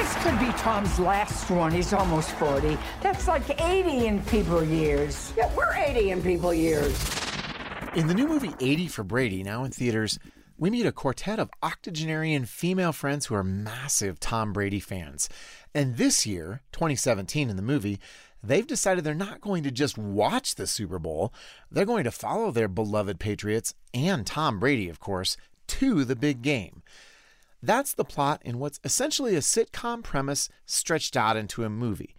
This 0.00 0.16
could 0.22 0.38
be 0.38 0.50
Tom's 0.52 0.98
last 0.98 1.50
one. 1.50 1.72
He's 1.72 1.92
almost 1.92 2.30
40. 2.30 2.78
That's 3.02 3.28
like 3.28 3.60
80 3.60 4.06
in 4.06 4.22
people 4.22 4.64
years. 4.64 5.34
Yeah, 5.36 5.54
we're 5.54 5.76
80 5.76 6.12
in 6.12 6.22
people 6.22 6.54
years. 6.54 6.98
In 7.94 8.06
the 8.06 8.14
new 8.14 8.26
movie 8.26 8.54
80 8.60 8.88
for 8.88 9.04
Brady, 9.04 9.42
now 9.42 9.62
in 9.62 9.72
theaters, 9.72 10.18
we 10.56 10.70
meet 10.70 10.86
a 10.86 10.90
quartet 10.90 11.38
of 11.38 11.50
octogenarian 11.62 12.46
female 12.46 12.92
friends 12.92 13.26
who 13.26 13.34
are 13.34 13.44
massive 13.44 14.18
Tom 14.18 14.54
Brady 14.54 14.80
fans. 14.80 15.28
And 15.74 15.98
this 15.98 16.24
year, 16.24 16.62
2017 16.72 17.50
in 17.50 17.56
the 17.56 17.62
movie, 17.62 18.00
they've 18.42 18.66
decided 18.66 19.04
they're 19.04 19.14
not 19.14 19.42
going 19.42 19.64
to 19.64 19.70
just 19.70 19.98
watch 19.98 20.54
the 20.54 20.66
Super 20.66 20.98
Bowl, 20.98 21.30
they're 21.70 21.84
going 21.84 22.04
to 22.04 22.10
follow 22.10 22.50
their 22.50 22.68
beloved 22.68 23.20
Patriots 23.20 23.74
and 23.92 24.26
Tom 24.26 24.58
Brady, 24.58 24.88
of 24.88 24.98
course, 24.98 25.36
to 25.66 26.06
the 26.06 26.16
big 26.16 26.40
game. 26.40 26.82
That's 27.62 27.92
the 27.94 28.04
plot 28.04 28.40
in 28.44 28.58
what's 28.58 28.80
essentially 28.84 29.36
a 29.36 29.40
sitcom 29.40 30.02
premise 30.02 30.48
stretched 30.64 31.16
out 31.16 31.36
into 31.36 31.64
a 31.64 31.70
movie. 31.70 32.14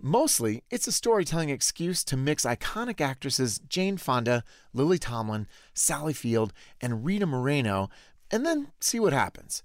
Mostly, 0.00 0.62
it's 0.70 0.86
a 0.86 0.92
storytelling 0.92 1.50
excuse 1.50 2.04
to 2.04 2.16
mix 2.16 2.44
iconic 2.44 3.00
actresses 3.00 3.58
Jane 3.68 3.96
Fonda, 3.96 4.44
Lily 4.72 4.98
Tomlin, 4.98 5.48
Sally 5.74 6.12
Field, 6.12 6.52
and 6.80 7.04
Rita 7.04 7.26
Moreno, 7.26 7.90
and 8.30 8.46
then 8.46 8.68
see 8.80 9.00
what 9.00 9.12
happens. 9.12 9.62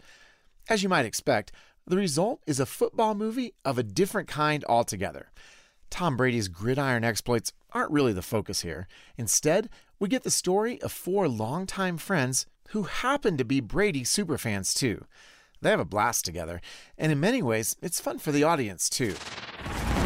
As 0.68 0.82
you 0.82 0.90
might 0.90 1.06
expect, 1.06 1.52
the 1.86 1.98
result 1.98 2.42
is 2.48 2.60
a 2.60 2.66
football 2.66 3.14
movie 3.14 3.54
of 3.64 3.78
a 3.78 3.84
different 3.84 4.28
kind 4.28 4.66
altogether. 4.68 5.30
Tom 5.92 6.18
Brady's 6.18 6.48
gridiron 6.48 7.04
exploits 7.04 7.54
aren't 7.72 7.92
really 7.92 8.14
the 8.14 8.24
focus 8.24 8.62
here. 8.62 8.88
Instead, 9.18 9.70
we 10.00 10.10
get 10.10 10.24
the 10.24 10.32
story 10.32 10.82
of 10.82 10.92
four 10.92 11.28
longtime 11.28 11.98
friends 11.98 12.48
who 12.74 12.84
happen 12.84 13.38
to 13.38 13.46
be 13.46 13.60
Brady 13.60 14.04
superfans 14.04 14.76
too. 14.76 15.06
They 15.62 15.70
have 15.70 15.80
a 15.80 15.86
blast 15.86 16.26
together, 16.26 16.60
and 16.98 17.12
in 17.12 17.20
many 17.20 17.44
ways, 17.44 17.78
it's 17.84 18.02
fun 18.02 18.18
for 18.18 18.32
the 18.32 18.44
audience 18.44 18.90
too. 18.90 19.14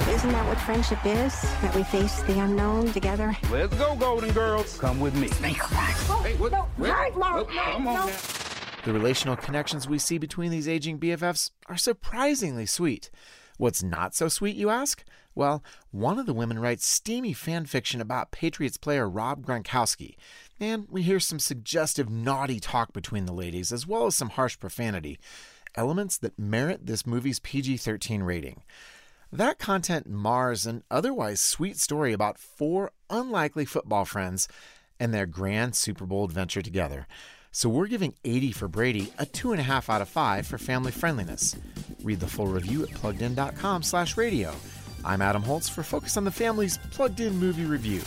Isn't 0.09 0.31
that 0.31 0.45
what 0.45 0.59
friendship 0.59 0.99
is? 1.05 1.41
That 1.61 1.73
we 1.73 1.83
face 1.83 2.21
the 2.23 2.39
unknown 2.39 2.91
together? 2.91 3.35
Let's 3.49 3.73
go, 3.75 3.95
Golden 3.95 4.31
Girls. 4.31 4.77
Come 4.77 4.99
with 4.99 5.15
me. 5.15 5.29
Hey, 5.29 5.53
what? 6.35 6.51
No, 6.51 6.67
right, 6.77 7.17
Laura, 7.17 7.39
Look, 7.39 7.51
come 7.51 7.85
no, 7.85 7.89
on 7.91 7.95
no. 7.95 8.05
now. 8.07 8.17
The 8.83 8.91
relational 8.91 9.37
connections 9.37 9.87
we 9.87 9.97
see 9.97 10.17
between 10.17 10.51
these 10.51 10.67
aging 10.67 10.99
BFFs 10.99 11.51
are 11.67 11.77
surprisingly 11.77 12.65
sweet. 12.65 13.09
What's 13.57 13.81
not 13.81 14.13
so 14.13 14.27
sweet, 14.27 14.55
you 14.55 14.69
ask? 14.69 15.03
Well, 15.33 15.63
one 15.91 16.19
of 16.19 16.27
the 16.27 16.33
women 16.33 16.59
writes 16.59 16.85
steamy 16.85 17.33
fan 17.33 17.65
fiction 17.65 17.99
about 17.99 18.31
Patriots 18.31 18.77
player 18.77 19.09
Rob 19.09 19.45
Gronkowski, 19.45 20.15
and 20.59 20.87
we 20.89 21.01
hear 21.01 21.19
some 21.19 21.39
suggestive 21.39 22.09
naughty 22.09 22.59
talk 22.59 22.93
between 22.93 23.25
the 23.25 23.33
ladies, 23.33 23.71
as 23.71 23.87
well 23.87 24.05
as 24.05 24.15
some 24.15 24.29
harsh 24.29 24.59
profanity, 24.59 25.19
elements 25.75 26.17
that 26.19 26.37
merit 26.37 26.85
this 26.85 27.05
movie's 27.05 27.39
PG 27.39 27.77
13 27.77 28.23
rating. 28.23 28.61
That 29.31 29.59
content 29.59 30.07
mars 30.07 30.65
an 30.65 30.83
otherwise 30.89 31.41
sweet 31.41 31.77
story 31.77 32.13
about 32.13 32.39
four 32.39 32.91
unlikely 33.09 33.65
football 33.65 34.05
friends 34.05 34.47
and 34.99 35.13
their 35.13 35.25
grand 35.25 35.75
Super 35.75 36.05
Bowl 36.05 36.25
adventure 36.25 36.61
together. 36.61 37.07
So 37.51 37.69
we're 37.69 37.87
giving 37.87 38.13
80 38.23 38.51
for 38.51 38.67
Brady 38.67 39.11
a 39.17 39.25
2.5 39.25 39.89
out 39.89 40.01
of 40.01 40.09
5 40.09 40.45
for 40.45 40.57
family 40.57 40.91
friendliness. 40.91 41.55
Read 42.07 42.21
the 42.21 42.27
full 42.27 42.47
review 42.47 42.83
at 42.83 42.89
pluggedin.com 42.91 43.83
slash 43.83 44.15
radio. 44.15 44.55
I'm 45.03 45.21
Adam 45.21 45.43
Holz 45.43 45.67
for 45.67 45.83
Focus 45.83 46.15
on 46.15 46.23
the 46.23 46.31
Family's 46.31 46.77
Plugged 46.89 47.19
In 47.19 47.35
Movie 47.35 47.65
Review. 47.65 47.99